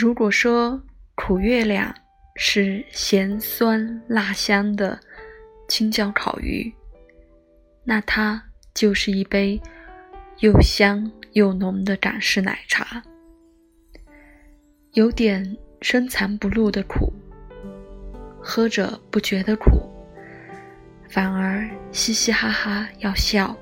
[0.00, 0.80] 如果说
[1.16, 1.92] 苦月亮
[2.36, 4.96] 是咸酸辣香的
[5.66, 6.72] 青椒烤鱼
[7.82, 8.40] 那它
[8.72, 9.60] 就是一杯
[10.38, 13.02] 又香又浓的港式奶茶。
[14.92, 17.12] 有点深藏不露的苦
[18.40, 19.90] 喝着不觉得苦
[21.08, 23.52] 反而嘻嘻哈哈要笑。